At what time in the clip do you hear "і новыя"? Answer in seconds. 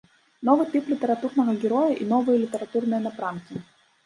2.01-2.37